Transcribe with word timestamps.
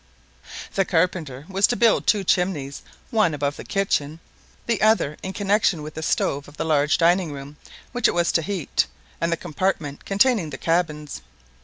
The 0.73 0.83
carpenter 0.83 1.45
was 1.47 1.67
to 1.67 1.75
build 1.75 2.07
two 2.07 2.23
chimneys 2.23 2.81
one 3.11 3.35
above 3.35 3.55
the 3.55 3.63
kitchen, 3.63 4.19
the 4.65 4.81
other 4.81 5.15
in 5.21 5.31
connection 5.31 5.83
with 5.83 5.93
the 5.93 6.01
stove 6.01 6.47
of 6.47 6.57
the 6.57 6.65
large 6.65 6.97
dining 6.97 7.31
room, 7.31 7.55
which 7.91 8.09
was 8.09 8.31
to 8.31 8.41
heat 8.41 8.85
it 8.87 8.87
and 9.21 9.31
the 9.31 9.37
compartment 9.37 10.03
containing 10.03 10.49
the 10.49 10.57
cabins. 10.57 11.21